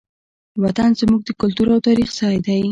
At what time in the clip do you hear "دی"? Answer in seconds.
2.45-2.61